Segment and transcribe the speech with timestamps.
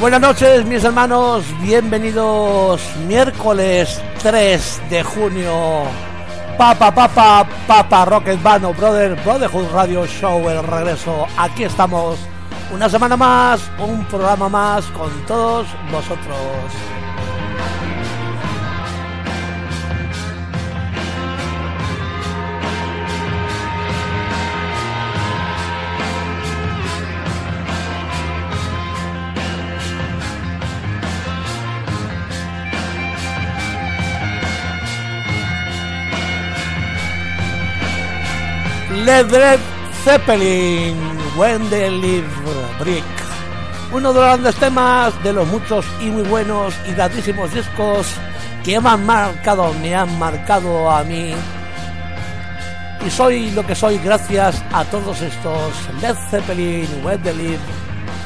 [0.00, 5.82] Buenas noches mis hermanos, bienvenidos miércoles 3 de junio.
[6.56, 11.26] Papa, papa, papa, Rocket Bano, Brother, Brotherhood Radio Show, el regreso.
[11.36, 12.16] Aquí estamos,
[12.72, 16.97] una semana más, un programa más con todos vosotros.
[39.04, 39.60] Led
[40.04, 40.96] Zeppelin,
[41.36, 42.28] When They Live
[42.78, 43.04] Brick.
[43.92, 48.06] Uno de los grandes temas de los muchos y muy buenos y grandísimos discos
[48.64, 51.32] que me han marcado, me han marcado a mí.
[53.06, 57.60] Y soy lo que soy gracias a todos estos Led Zeppelin, When They Live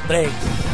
[0.09, 0.72] Break.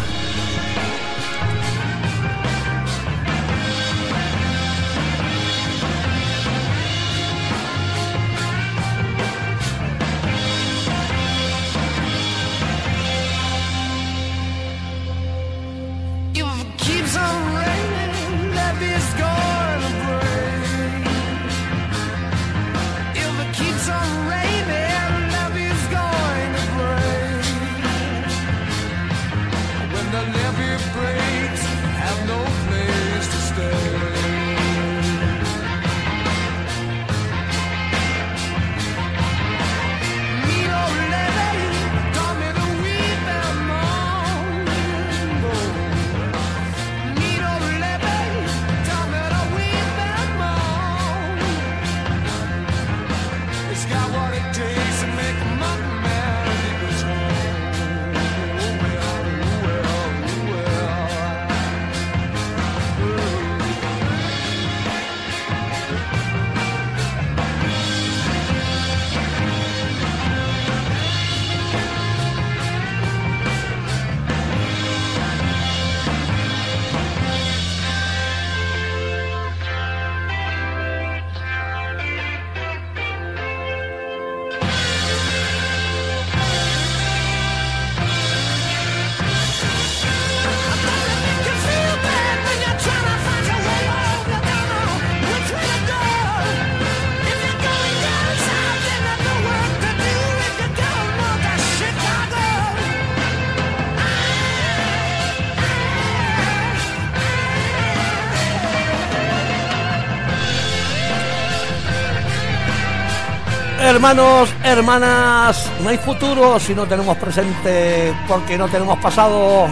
[113.98, 119.66] Hermanos, hermanas, no hay futuro si no tenemos presente porque no tenemos pasado.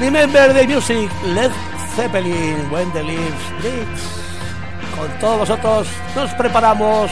[0.00, 1.50] Remember the music, Led
[1.94, 3.44] Zeppelin, When the Leaves.
[4.96, 7.10] Con todos vosotros nos preparamos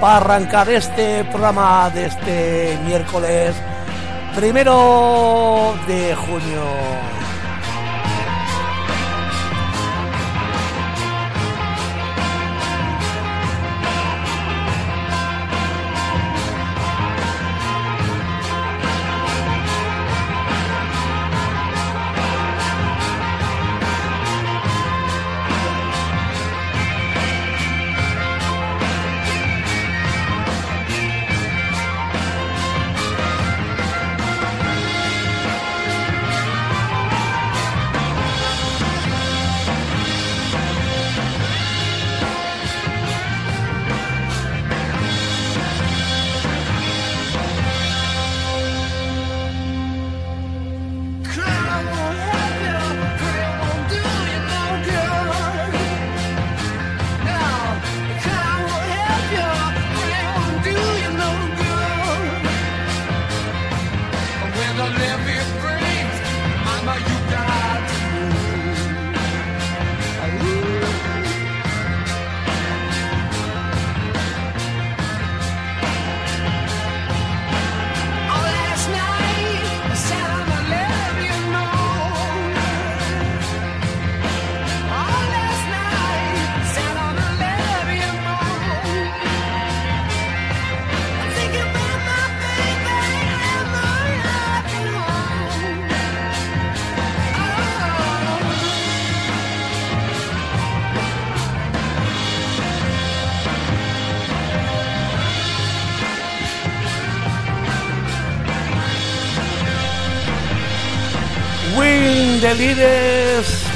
[0.00, 3.54] para arrancar este programa de este miércoles
[4.34, 7.11] primero de junio.
[112.52, 113.66] The Leaders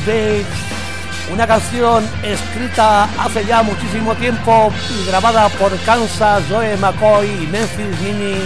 [1.32, 8.00] una canción escrita hace ya muchísimo tiempo y grabada por Kansas, Joe McCoy y Memphis
[8.00, 8.37] Mini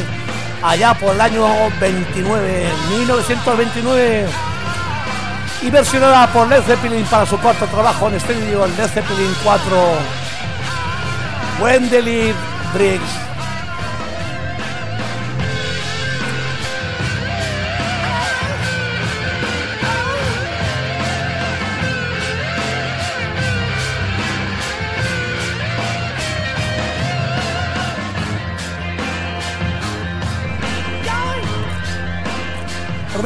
[0.62, 1.47] allá por el año
[1.81, 2.69] 29,
[2.99, 4.27] 1929
[5.62, 9.62] y versionada por Led Zeppelin para su cuarto trabajo en estudio, Led Zeppelin 4,
[11.61, 12.35] Wendell
[12.75, 13.30] Briggs.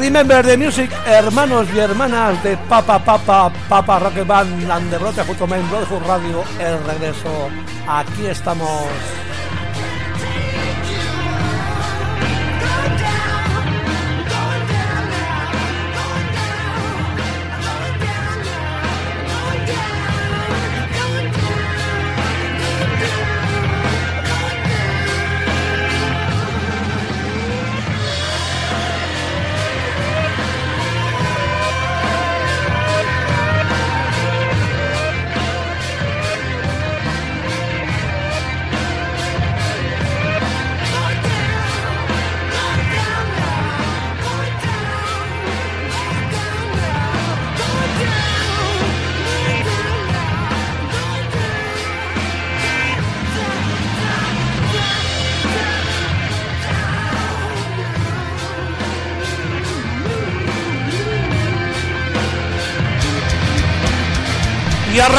[0.04, 6.06] Remember the Music, hermanos y hermanas de Papa Papa Papa Rock Band and the Brotherhood
[6.06, 7.48] Radio, el regreso.
[7.88, 8.84] Aquí estamos.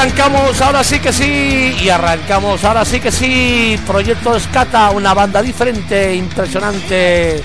[0.05, 3.79] Arrancamos ahora sí que sí, y arrancamos ahora sí que sí.
[3.87, 7.41] Proyecto Escata, una banda diferente, impresionante.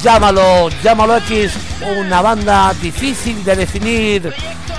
[0.00, 1.52] Llámalo, llámalo X,
[1.98, 4.32] una banda difícil de definir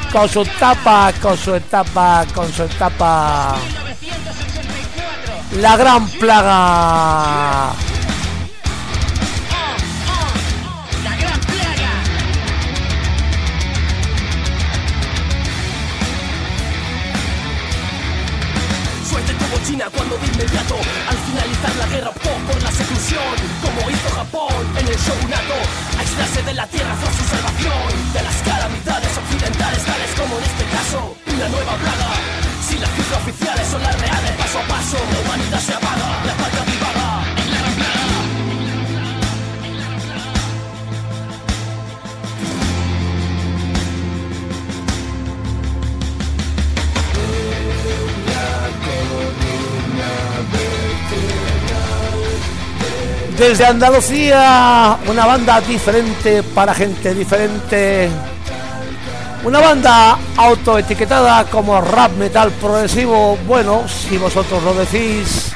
[0.09, 3.57] con su etapa, con su etapa, con su etapa.
[5.59, 7.90] La gran plaga.
[22.09, 23.21] Por la seclusión
[23.61, 25.53] como hizo Japón en el shogunato
[25.99, 30.65] aislarse de la tierra fue su salvación de las calamidades occidentales tales como en este
[30.65, 32.00] caso una nueva plaga
[53.41, 58.07] Desde Andalucía, una banda diferente para gente diferente.
[59.43, 63.35] Una banda autoetiquetada como rap metal progresivo.
[63.47, 65.53] Bueno, si vosotros lo decís,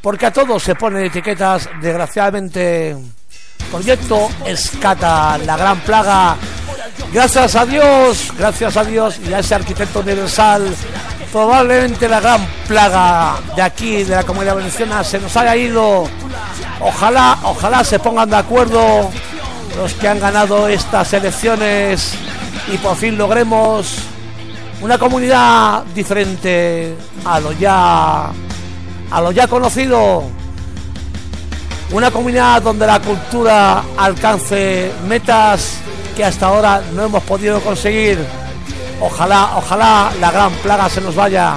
[0.00, 2.96] porque a todos se ponen etiquetas, desgraciadamente.
[3.70, 6.36] Proyecto Escata, la gran plaga.
[7.12, 10.74] Gracias a Dios, gracias a Dios y a ese arquitecto universal,
[11.30, 16.08] probablemente la gran plaga de aquí, de la comunidad valenciana, se nos haya ido
[16.84, 19.08] Ojalá, ojalá se pongan de acuerdo
[19.76, 22.14] los que han ganado estas elecciones
[22.72, 23.98] y por fin logremos
[24.80, 28.30] una comunidad diferente a lo ya
[29.10, 30.24] a lo ya conocido.
[31.92, 35.74] Una comunidad donde la cultura alcance metas
[36.16, 38.18] que hasta ahora no hemos podido conseguir.
[39.00, 41.54] Ojalá ojalá la gran plaga se nos vaya.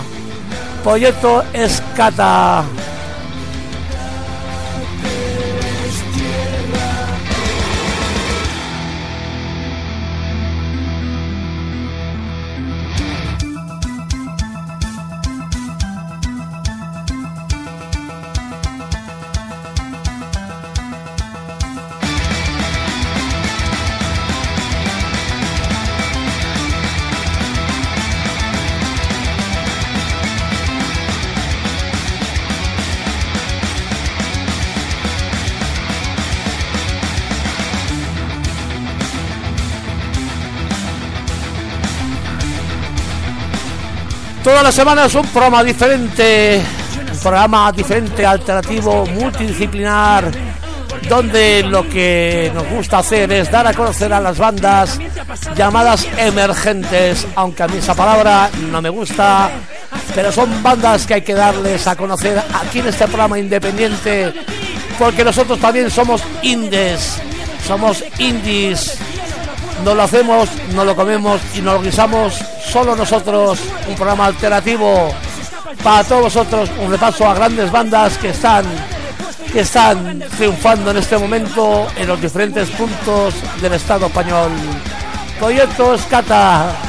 [0.84, 2.64] Proyecto escata
[44.56, 46.62] Todas las semanas un programa diferente,
[47.12, 50.32] un programa diferente, alternativo, multidisciplinar,
[51.10, 54.98] donde lo que nos gusta hacer es dar a conocer a las bandas
[55.58, 59.50] llamadas emergentes, aunque a mí esa palabra no me gusta,
[60.16, 64.34] pero son bandas que hay que darles a conocer aquí en este programa independiente,
[64.98, 67.18] porque nosotros también somos indies,
[67.68, 68.98] somos indies.
[69.84, 72.42] No lo hacemos, no lo comemos y nos lo guisamos
[72.76, 73.58] solo nosotros.
[73.88, 75.10] Un programa alternativo
[75.82, 78.66] para todos vosotros, un repaso a grandes bandas que están
[79.54, 84.52] que están triunfando en este momento en los diferentes puntos del Estado español.
[85.40, 86.85] Proyecto Escata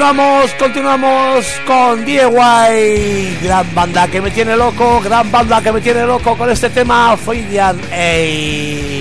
[0.00, 6.06] continuamos, continuamos con DIY, gran banda que me tiene loco, gran banda que me tiene
[6.06, 8.99] loco con este tema, Freudian Ey.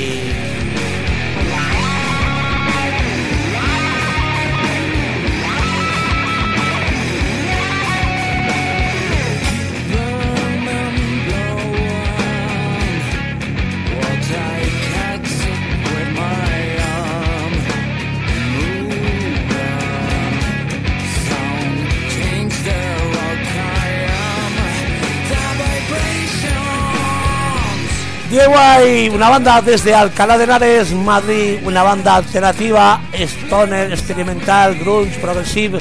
[28.60, 35.80] Una banda desde Alcalá de Henares, Madrid, una banda alternativa, stoner, experimental, grunge, progressive.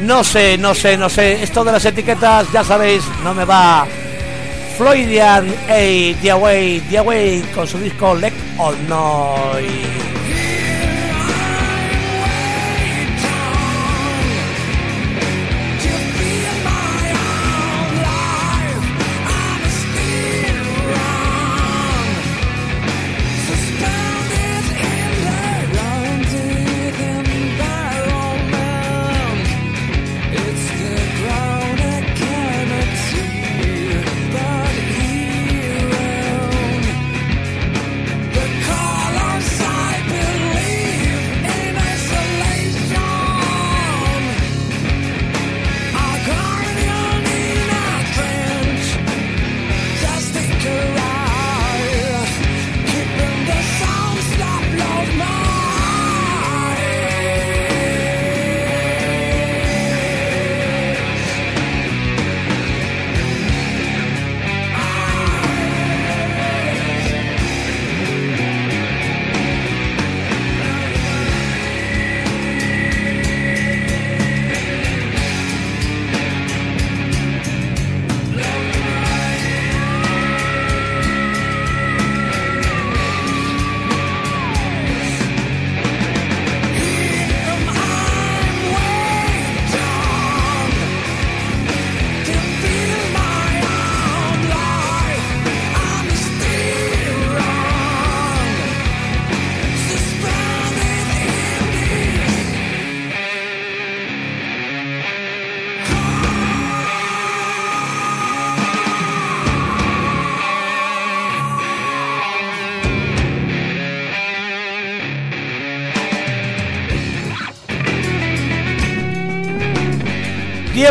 [0.00, 1.42] No sé, no sé, no sé.
[1.42, 3.86] Esto de las etiquetas, ya sabéis, no me va.
[4.78, 9.91] Floydian, hey, DIY, DIY con su disco Leg or Noise.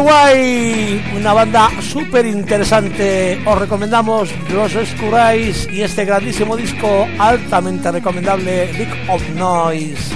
[0.01, 3.39] Una banda súper interesante.
[3.45, 10.15] Os recomendamos Los Escuráis y este grandísimo disco altamente recomendable, Big of Noise.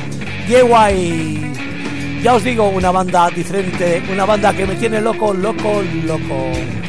[0.63, 1.51] Guay,
[2.23, 6.84] ya os digo, una banda diferente, una banda que me tiene loco, loco, loco.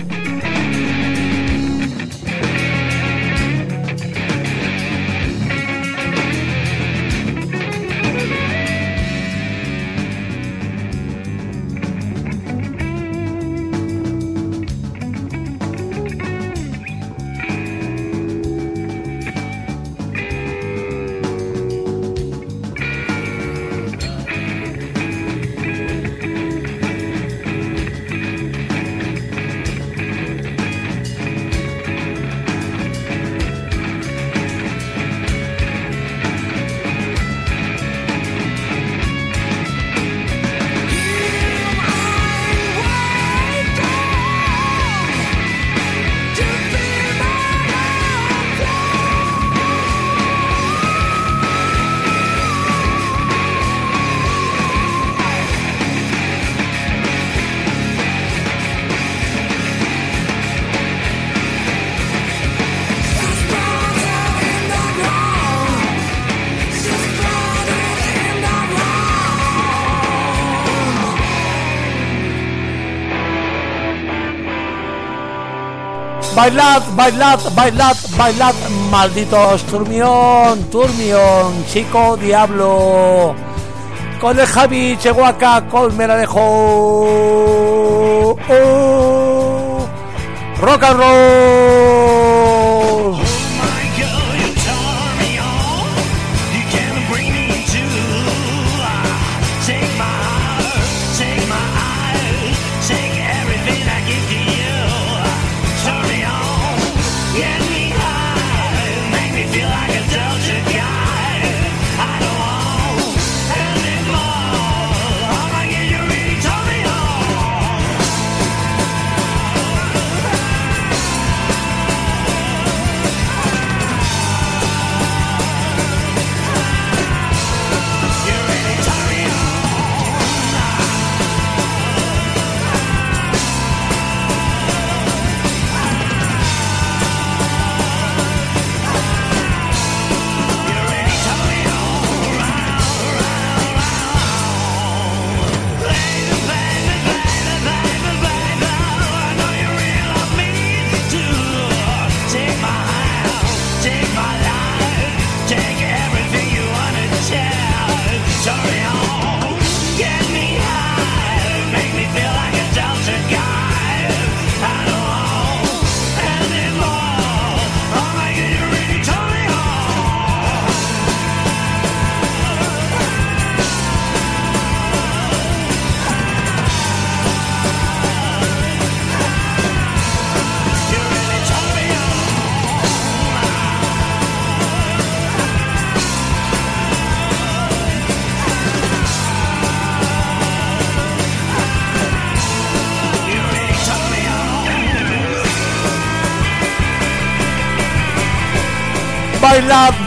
[76.37, 78.55] Bailad, bailad, bailad, bailad,
[78.90, 79.64] malditos.
[79.64, 83.35] Turmión, turmión, chico diablo.
[84.21, 88.37] Con el Javi Chehuaca, Colmera de oh,
[90.61, 91.95] rock and roll.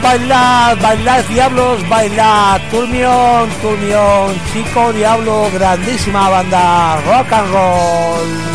[0.01, 8.48] Bailad, bailad, diablos, bailad, turmión, turmión, chico diablo, grandísima banda, rock and roll.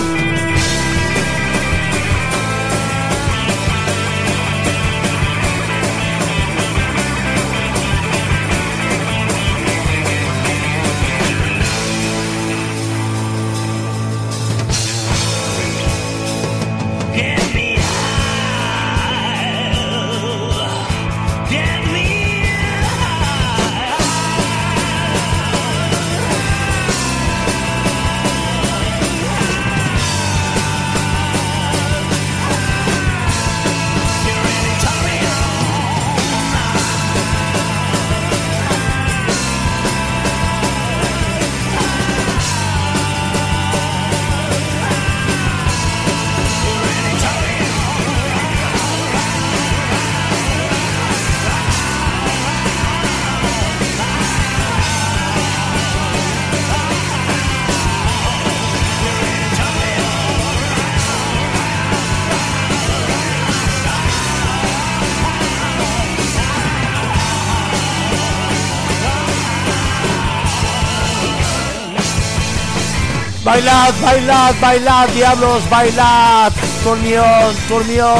[73.55, 76.53] Bailad, bailad, bailad, diablos, bailad.
[76.83, 78.11] Turmión, turmión,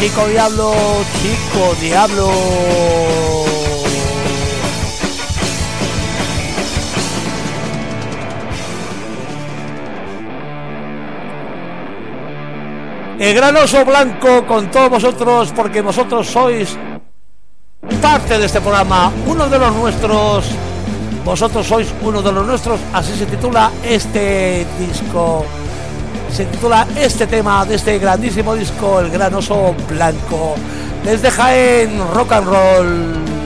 [0.00, 0.74] chico diablo,
[1.22, 2.28] chico diablo.
[13.20, 16.76] El gran oso blanco con todos vosotros porque vosotros sois
[18.02, 20.46] parte de este programa, uno de los nuestros
[21.28, 25.44] vosotros sois uno de los nuestros, así se titula este disco.
[26.32, 30.54] Se titula este tema de este grandísimo disco, El Gran Oso Blanco.
[31.04, 33.37] Desde Jaén, rock and roll.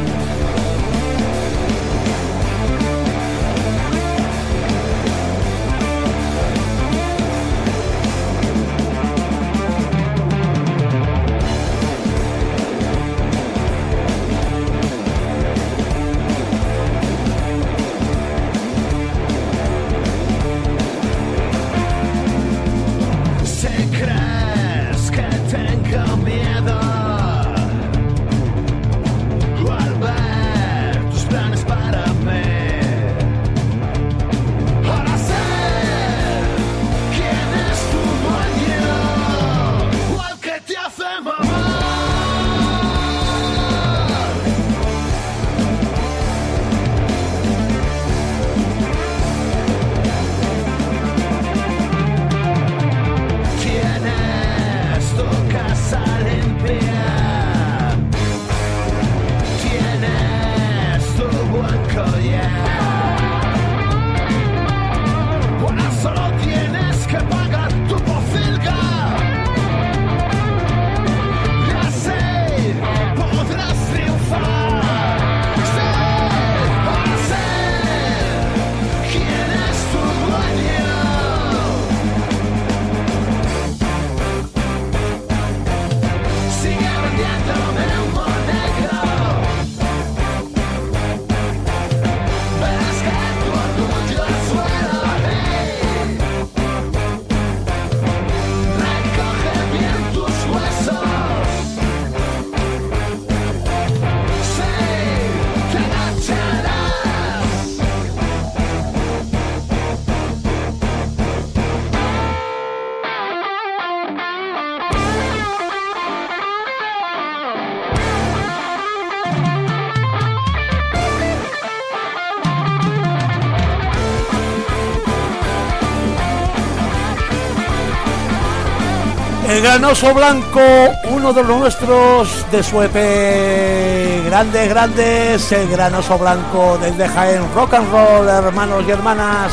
[129.52, 130.62] El granoso blanco,
[131.10, 134.24] uno de los nuestros de su EP.
[134.24, 139.52] Grandes, grandes, el granoso blanco desde Jaén Rock and Roll, hermanos y hermanas.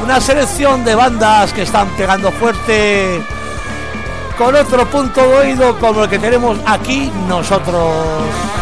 [0.00, 3.20] Una selección de bandas que están pegando fuerte
[4.38, 8.61] con otro punto de oído como el que tenemos aquí nosotros.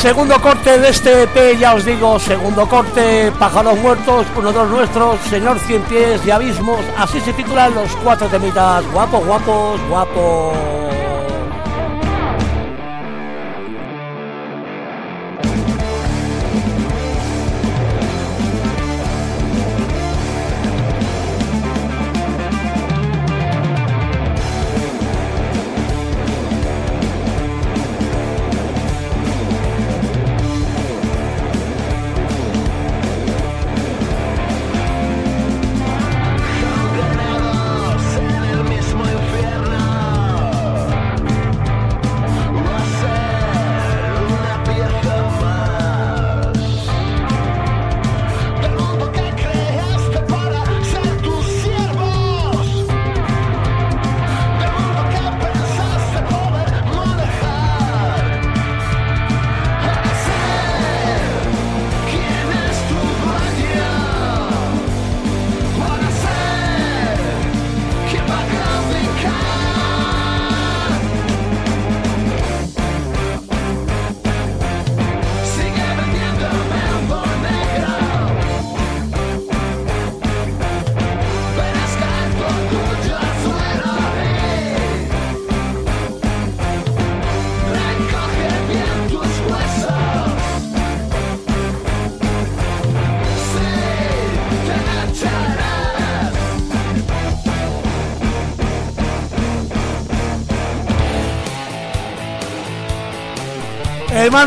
[0.00, 4.70] Segundo corte de este EP, ya os digo, segundo corte, Pájaros Muertos, uno de los
[4.70, 11.07] nuestros, Señor Cien Pies y Abismos, así se titulan los cuatro temitas, guapos, guapos, guapos.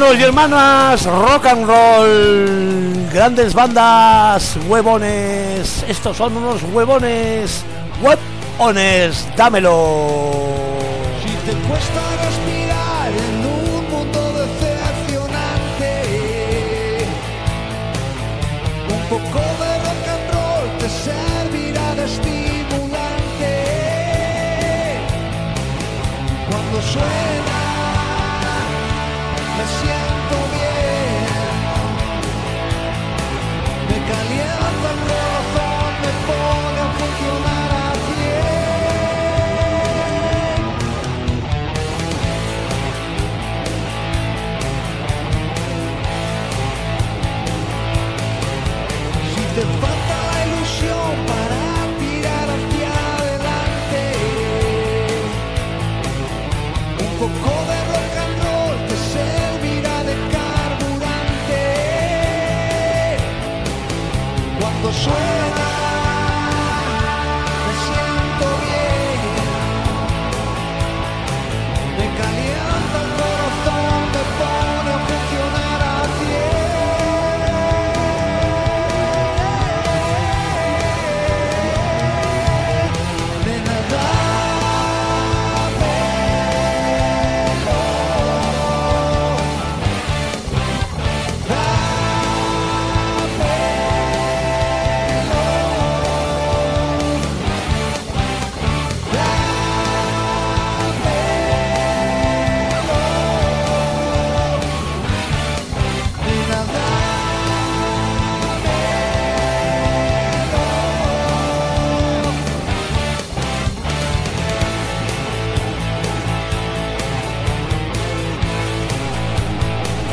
[0.01, 7.63] Hermanos y hermanas, rock and roll, grandes bandas, huevones, estos son unos huevones,
[8.01, 10.31] huevones, dámelo.
[11.21, 12.01] Si te cuesta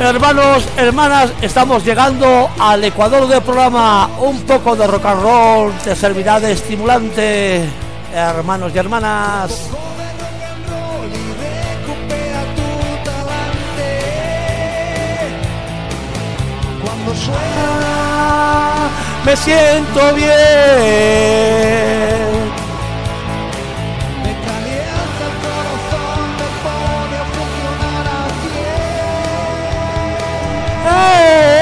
[0.08, 4.08] Hermanos, hermanas, estamos llegando al Ecuador del programa.
[4.20, 7.68] Un poco de rock and roll te servirá de estimulante.
[8.14, 9.68] Hermanos y hermanas.
[16.82, 18.88] Cuando suena,
[19.26, 22.27] Me siento bien.
[30.90, 31.57] É.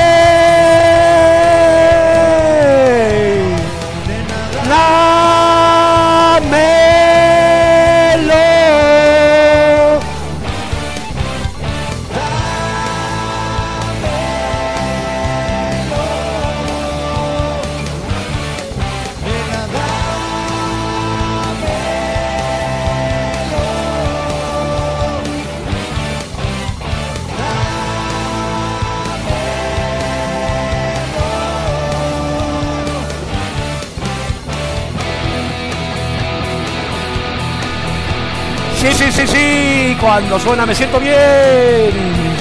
[38.93, 39.97] sí, sí, sí.
[40.01, 42.36] Cuando suena me siento bien.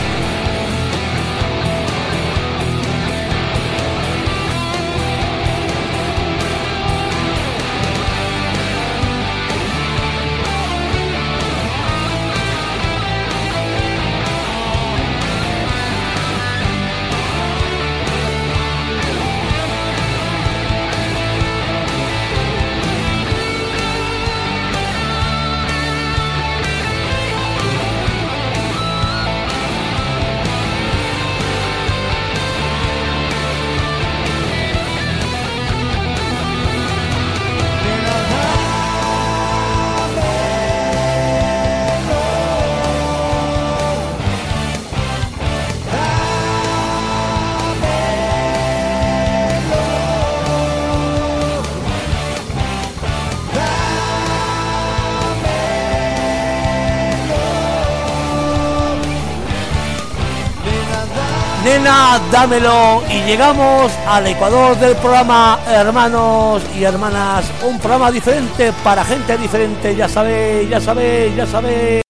[62.36, 69.38] Dámelo y llegamos al Ecuador del programa Hermanos y Hermanas, un programa diferente para gente
[69.38, 72.02] diferente, ya sabéis, ya sabéis, ya sabéis.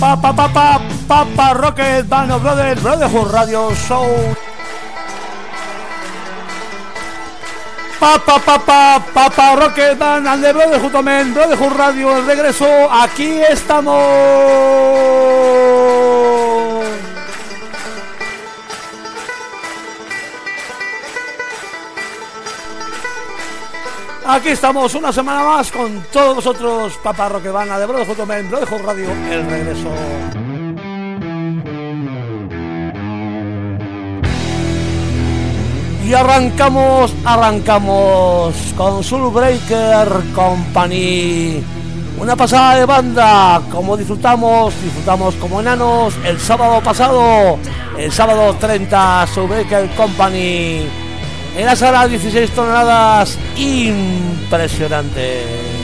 [0.00, 4.06] Papa, papa, papa, Rocket, Band of Brothers, Brotherhood Radio Show.
[8.00, 13.92] Papa, papa, papa, Rocket Band, and the Brotherhood Radio, el regreso, aquí estamos.
[24.26, 26.98] Aquí estamos una semana más con todos vosotros,
[27.52, 29.90] Band, and the Brotherhood Men, Brotherhood Radio, el regreso.
[36.10, 41.62] Y arrancamos, arrancamos con Soul Breaker Company.
[42.18, 47.58] Una pasada de banda, como disfrutamos, disfrutamos como enanos el sábado pasado,
[47.96, 50.80] el sábado 30, Soul Breaker Company.
[51.56, 55.79] En la sala 16 toneladas, impresionante.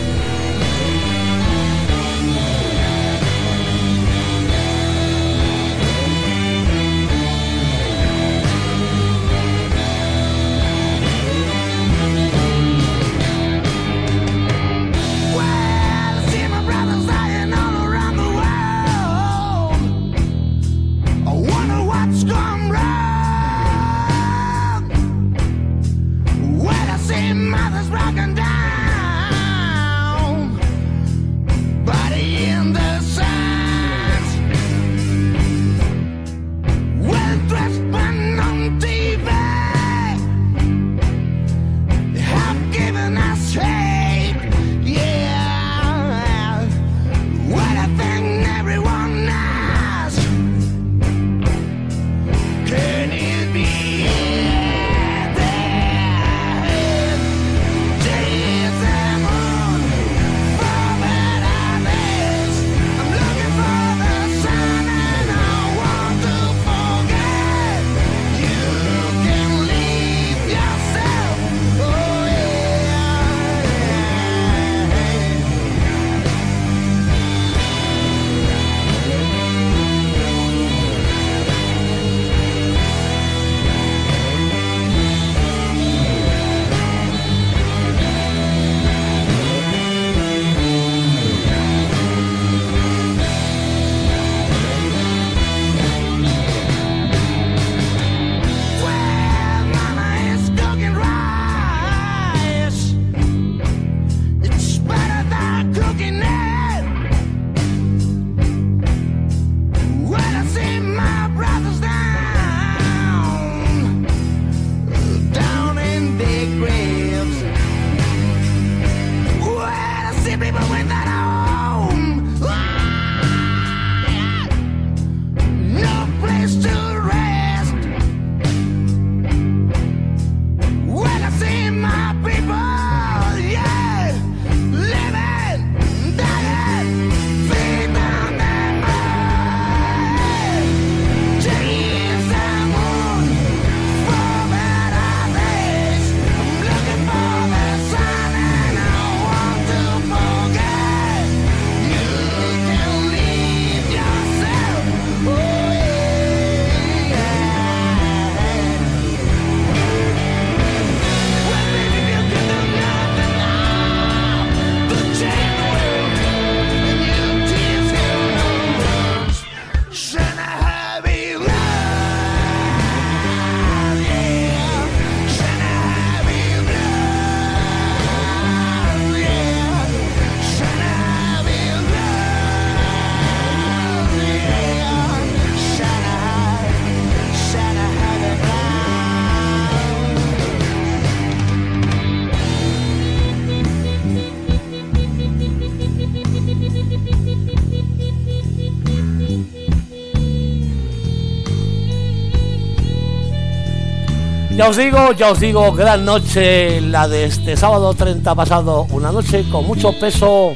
[204.57, 209.13] Ya os digo, ya os digo, gran noche la de este sábado 30 pasado, una
[209.13, 210.55] noche con mucho peso,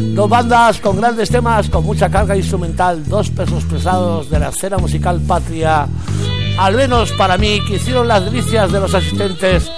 [0.00, 4.78] dos bandas con grandes temas, con mucha carga instrumental, dos pesos pesados de la escena
[4.78, 5.86] musical patria,
[6.56, 9.70] al menos para mí, que hicieron las delicias de los asistentes,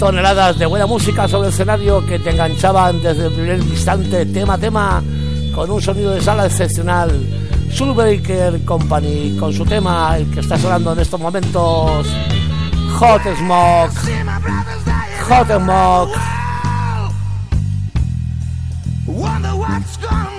[0.00, 4.54] toneladas de buena música sobre el escenario que te enganchaban desde el primer instante, tema
[4.54, 5.02] a tema,
[5.54, 7.10] con un sonido de sala excepcional.
[7.70, 12.06] Soulbreaker Company, con su tema, el que está sonando en estos momentos.
[12.94, 13.90] Hot Smoke.
[15.26, 16.14] Hot Smoke.
[19.06, 20.31] Wonder what's gone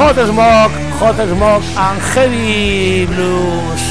[0.00, 3.82] Hot Smoke, Hot Smoke and Heavy Blues.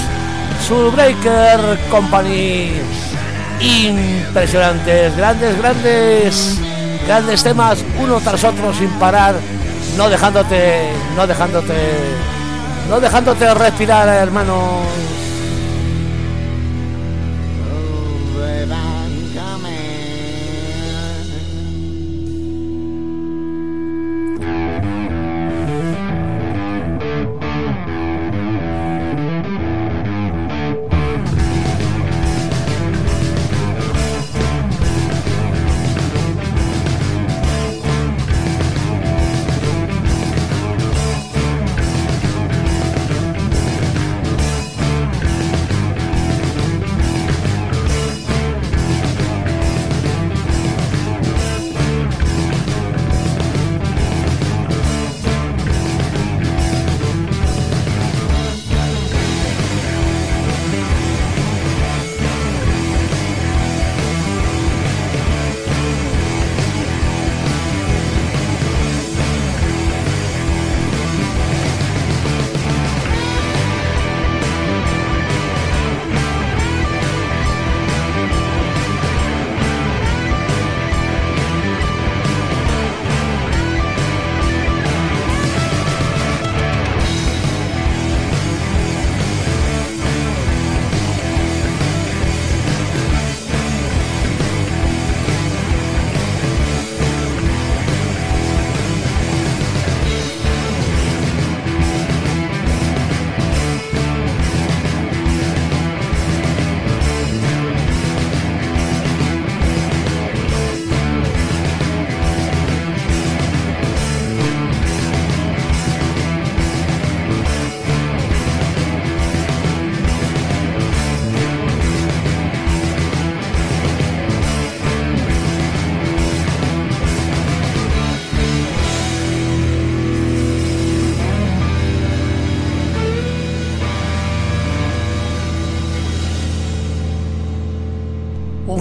[0.65, 2.81] Soulbreaker Company.
[3.61, 6.59] Impresionantes, grandes, grandes,
[7.05, 9.35] grandes temas, uno tras otro sin parar,
[9.97, 11.75] no dejándote, no dejándote,
[12.89, 14.87] no dejándote respirar, hermanos.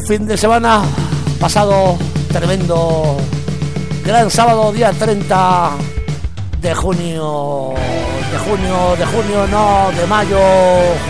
[0.08, 0.80] Fin de semana
[1.38, 1.98] pasado
[2.32, 3.18] tremendo.
[4.06, 5.72] Gran sábado, día 30
[6.62, 7.74] de junio.
[8.32, 10.40] De junio, de junio, no, de mayo,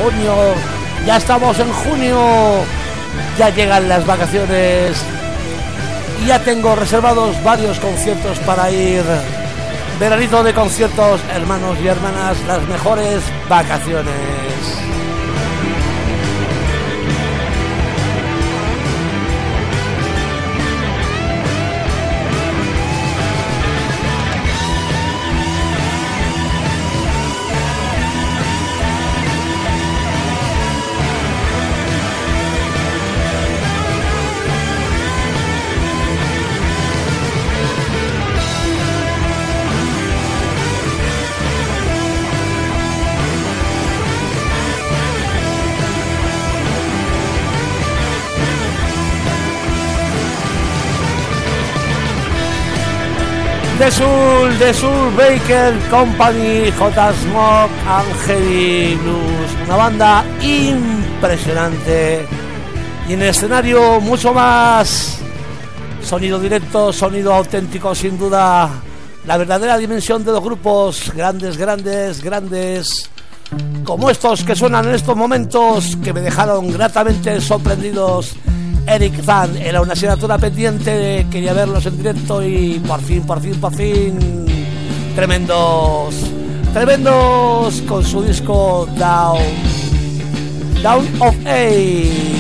[0.02, 0.34] junio.
[1.06, 2.18] Ya estamos en junio.
[3.38, 4.96] Ya llegan las vacaciones.
[6.20, 9.04] Y ya tengo reservados varios conciertos para ir.
[10.00, 14.97] Veranito de conciertos, hermanos y hermanas, las mejores vacaciones.
[53.78, 57.12] The Soul, The Soul Baker Company, J.
[57.12, 62.26] Smoke, Angel Blues, una banda impresionante.
[63.08, 65.18] Y en el escenario mucho más.
[66.02, 68.68] Sonido directo, sonido auténtico, sin duda.
[69.26, 71.12] La verdadera dimensión de los grupos.
[71.14, 73.08] Grandes, grandes, grandes,
[73.84, 78.34] como estos que suenan en estos momentos, que me dejaron gratamente sorprendidos
[78.88, 83.54] Eric Van era una asignatura pendiente, quería verlos en directo y por fin, por fin,
[83.60, 84.18] por fin,
[85.14, 86.14] tremendos,
[86.72, 89.42] tremendos con su disco Down,
[90.82, 92.37] Down of Ace.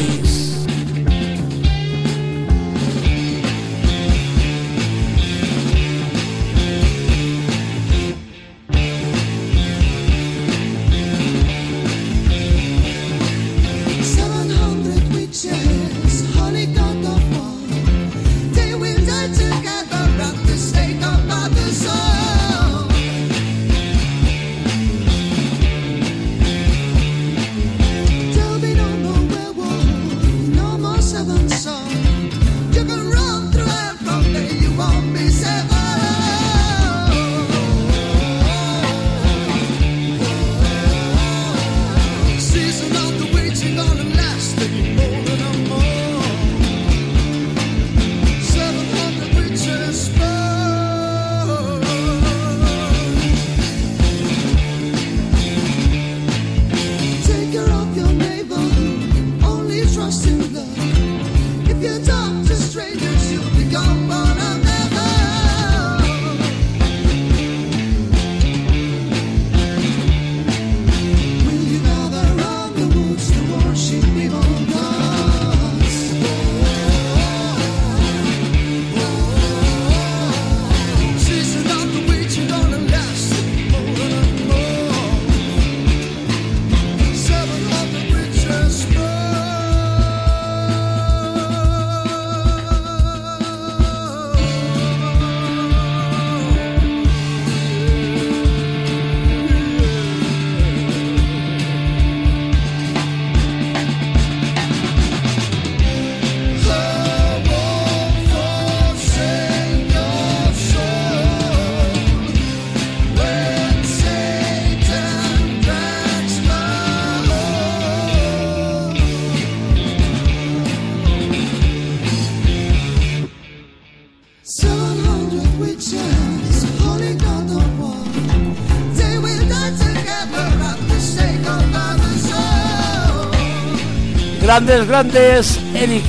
[134.58, 136.04] Grandes, grandes, Eric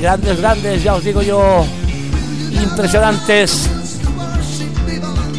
[0.00, 1.64] grandes, grandes, ya os digo yo,
[2.50, 3.70] impresionantes,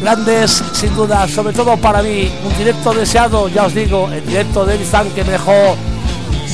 [0.00, 4.64] grandes sin duda, sobre todo para mí, un directo deseado, ya os digo, el directo
[4.64, 5.76] de Eric que me dejó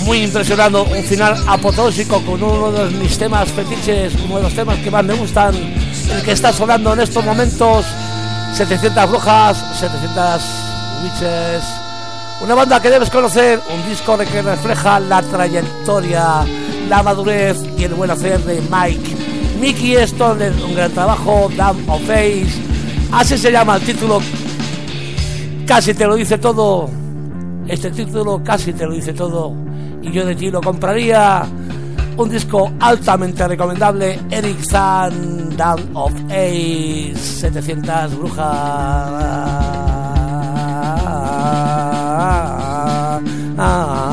[0.05, 4.79] muy impresionado, un final apotóxico con uno de mis temas fetiches, uno de los temas
[4.79, 7.87] que más me gustan, el que está sonando en estos momentos,
[8.57, 10.43] 700 brujas, 700
[11.05, 11.82] witches,
[12.43, 16.45] una banda que debes conocer, un disco que refleja la trayectoria,
[16.89, 19.17] la madurez y el buen hacer de Mike.
[19.61, 22.53] Mickey Stone, un gran trabajo, Damn of Face,
[23.13, 24.21] así se llama el título,
[25.67, 26.91] casi te lo dice todo,
[27.69, 29.55] este título casi te lo dice todo,
[30.03, 31.45] y yo de ti lo compraría.
[32.15, 39.72] Un disco altamente recomendable, Eric Zan, Down of Ace, 700 brujas.
[43.63, 44.12] 啊。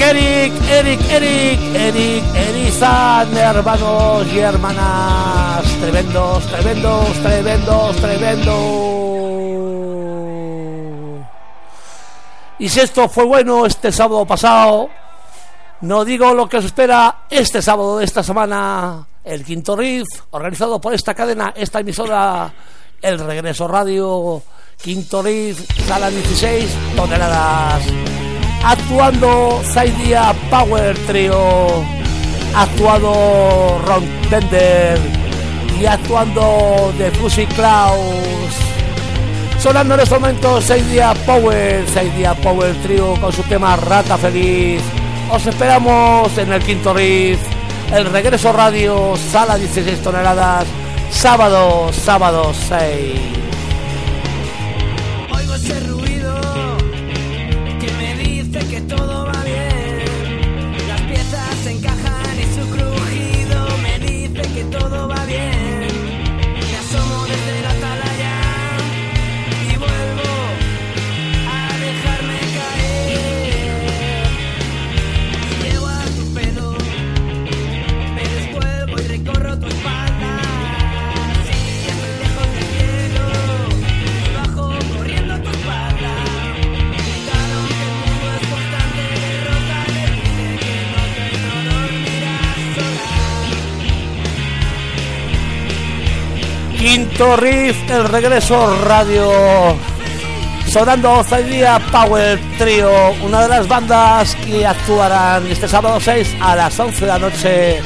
[0.00, 8.86] Eric, Eric, Eric, Eric, Eric, Erizan, hermanos y hermanas, tremendos, tremendos, tremendos, tremendos.
[12.58, 14.88] Y si esto fue bueno este sábado pasado,
[15.80, 20.80] no digo lo que os espera este sábado de esta semana, el quinto riff, organizado
[20.80, 22.52] por esta cadena, esta emisora,
[23.02, 24.42] el Regreso Radio,
[24.80, 27.82] quinto riff, sala 16 toneladas
[28.66, 31.84] actuando Saidia Power Trio,
[32.54, 34.98] actuado Ron Bender
[35.80, 38.56] y actuando The Fuzzy Klaus.
[39.60, 44.82] Sonando en estos momentos Saidia Power, Saidia Power Trio con su tema Rata Feliz.
[45.30, 47.38] Os esperamos en el quinto riff,
[47.92, 50.66] el regreso radio, sala 16 toneladas,
[51.10, 53.36] sábado, sábado 6.
[96.96, 99.76] Quinto riff, el regreso radio.
[100.66, 106.80] Sonando día Power Trio, una de las bandas que actuarán este sábado 6 a las
[106.80, 107.82] 11 de la noche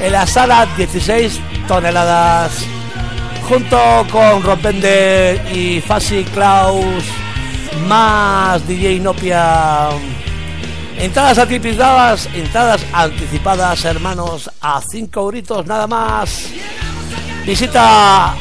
[0.00, 2.64] en la sala 16 toneladas.
[3.48, 7.04] Junto con Rompender y Fasi Klaus,
[7.88, 9.88] más DJ Nopia.
[10.98, 16.48] Entradas anticipadas, entradas anticipadas, hermanos, a 5 gritos nada más.
[17.44, 18.36] Visita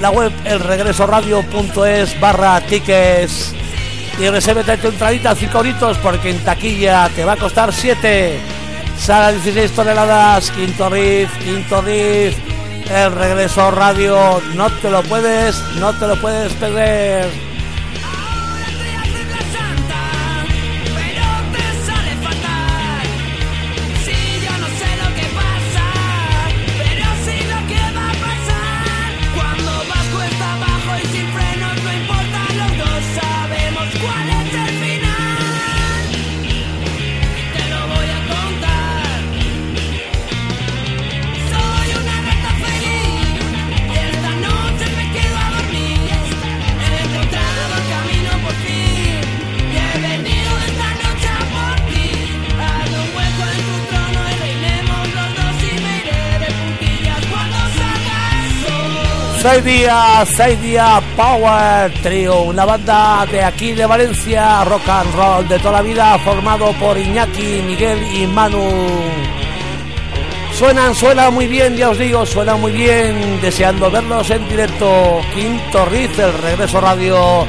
[0.00, 3.54] la web elregresoradio.es barra tickets
[4.18, 8.38] y resérvate tu entradita a 5 gritos porque en taquilla te va a costar 7.
[8.98, 12.34] Sala 16 toneladas, quinto riff, quinto riff,
[12.90, 17.45] el regreso radio, no te lo puedes, no te lo puedes perder.
[59.48, 65.46] 6 días, 6 días Power Trio, una banda de aquí de Valencia, rock and roll
[65.46, 68.68] de toda la vida, formado por Iñaki, Miguel y Manu.
[70.52, 75.20] Suenan, suenan muy bien, ya os digo, suenan muy bien, deseando verlos en directo.
[75.32, 77.46] Quinto Riff, el regreso radio.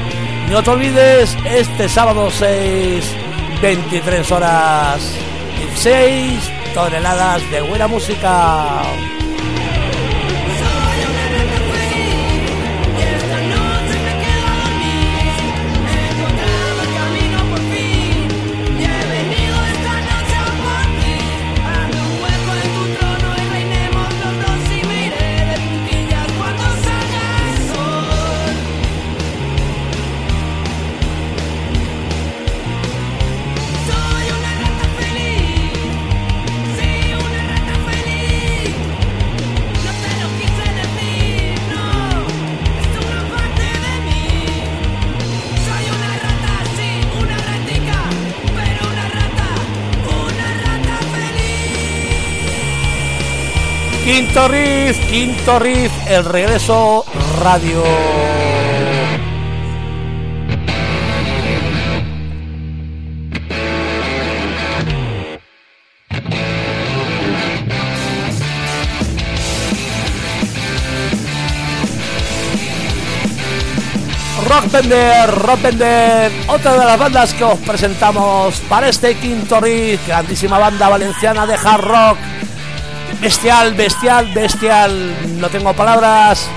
[0.50, 3.12] No te olvides, este sábado 6,
[3.60, 5.00] 23 horas,
[5.74, 8.84] 16 toneladas de buena música.
[54.28, 57.02] Quinto riff, quinto riff, el regreso
[57.40, 57.82] radio.
[74.46, 80.90] Rockbender, Rockbender, otra de las bandas que os presentamos para este quinto riff, grandísima banda
[80.90, 82.18] valenciana de hard rock,
[83.20, 86.48] bestial, bestial, bestial, no tengo palabras.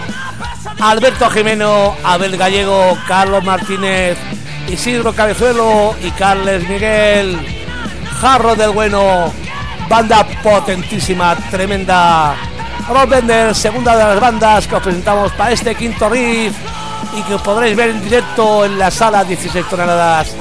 [0.80, 4.18] Alberto Jimeno, Abel Gallego, Carlos Martínez,
[4.68, 7.38] Isidro Cabezuelo y Carles Miguel.
[8.20, 9.32] Jarro del Bueno,
[9.89, 12.36] banda potentísima, tremenda.
[12.88, 16.53] Rob Bender, segunda de las bandas que os presentamos para este quinto riff
[17.16, 20.34] y que podréis ver en directo en la sala 16 toneladas.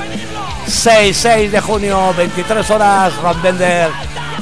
[0.67, 3.91] 6, 6 de junio, 23 horas, Rob Bender,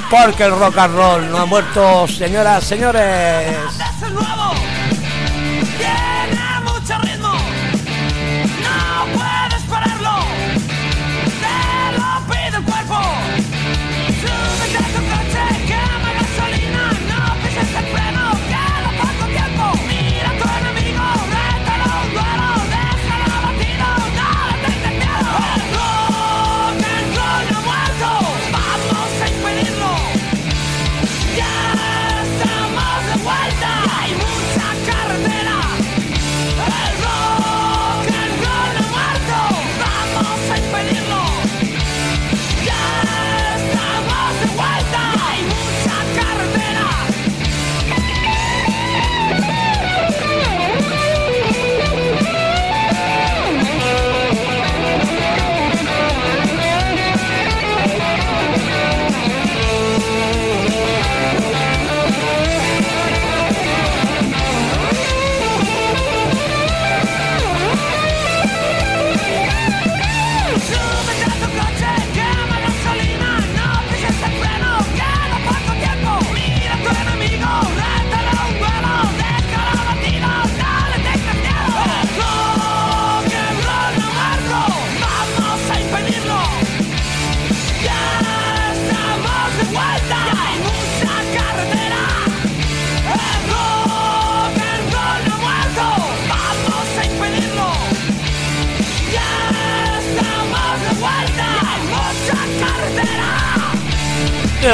[0.09, 3.57] porque el rock and roll no ha muerto, señoras, señores.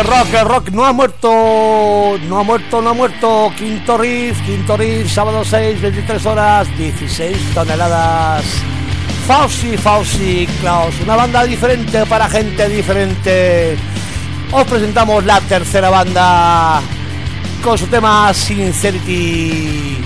[0.04, 3.52] Rock, el rock no ha muerto, no ha muerto, no ha muerto.
[3.58, 8.44] Quinto riff, quinto riff, sábado 6, 23 horas, 16 toneladas.
[9.26, 13.78] Fauci, Fauci, Klaus, una banda diferente para gente diferente.
[14.52, 16.82] Os presentamos la tercera banda
[17.64, 19.98] con su tema Sincerity,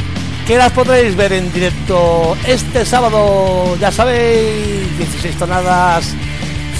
[0.45, 6.13] que las podréis ver en directo este sábado, ya sabéis, 16 toneladas,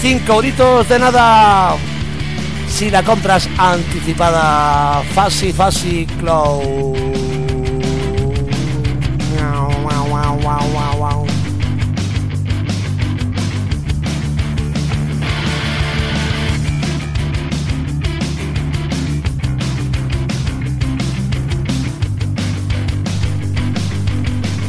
[0.01, 1.75] 5 euritos de nada.
[2.69, 7.09] Si la compras anticipada, Fasi Fasi Cloud.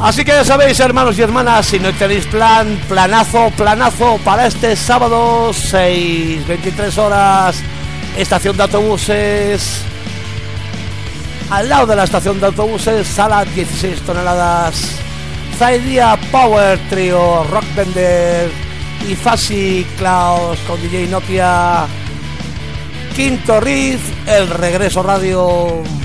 [0.01, 4.75] Así que ya sabéis, hermanos y hermanas, si no tenéis plan, planazo, planazo para este
[4.75, 7.63] sábado 6, 23 horas,
[8.17, 9.81] estación de autobuses,
[11.49, 14.95] al lado de la estación de autobuses, sala 16 toneladas,
[15.57, 18.49] Zaidia Power Trio, Rock Bender
[19.07, 21.85] y Fasi Klaus con DJ Nokia,
[23.15, 26.00] Quinto Riff, El Regreso Radio.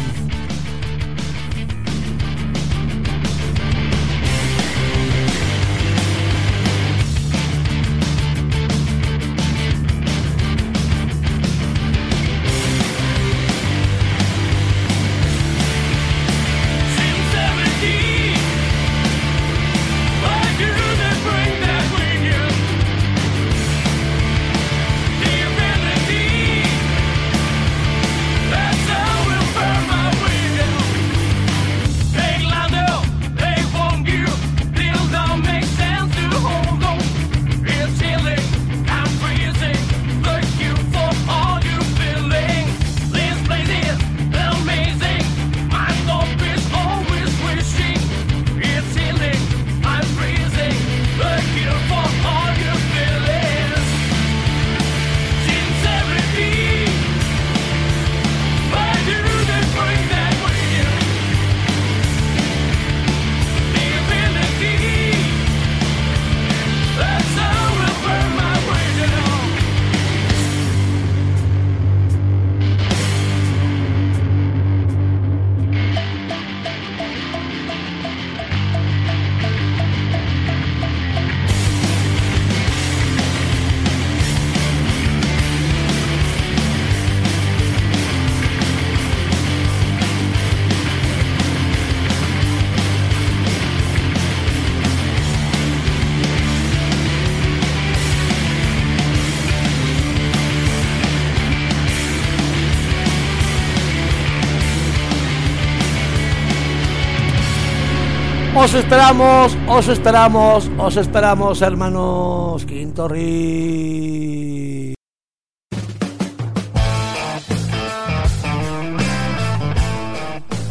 [108.77, 112.65] Esperamos, os esperamos, os esperamos, hermanos.
[112.65, 114.95] Quinto Ri.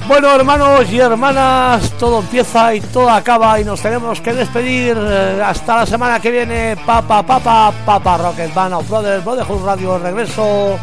[0.07, 5.41] Bueno, hermanos y hermanas, todo empieza y todo acaba y nos tenemos que despedir eh,
[5.43, 6.77] hasta la semana que viene.
[6.85, 10.77] Papa, papa, papa, Rocket Band of Brothers, Brotherhood Radio, regreso.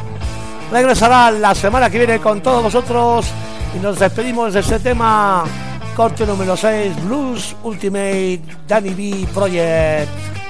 [0.73, 3.27] Regresará la semana que viene con todos vosotros
[3.77, 5.45] y nos despedimos de este tema
[5.95, 10.41] corte número 6, Blues Ultimate Danny B Project.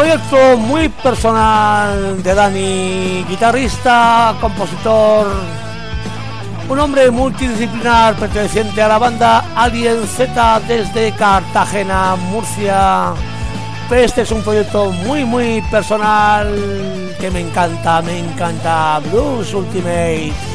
[0.00, 5.26] Proyecto muy personal de Dani, guitarrista, compositor,
[6.70, 13.12] un hombre multidisciplinar perteneciente a la banda Alien Z desde Cartagena, Murcia.
[13.90, 16.48] Este es un proyecto muy muy personal
[17.20, 19.00] que me encanta, me encanta.
[19.10, 20.49] Blues Ultimate.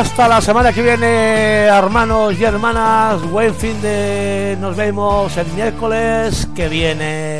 [0.00, 3.20] Hasta la semana que viene, hermanos y hermanas.
[3.20, 4.56] Buen fin de.
[4.58, 7.39] Nos vemos el miércoles que viene.